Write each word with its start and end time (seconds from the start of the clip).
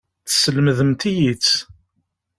Teslemdemt-iyi-tt. 0.27 1.55